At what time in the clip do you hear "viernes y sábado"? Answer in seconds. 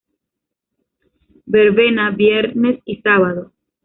2.09-3.51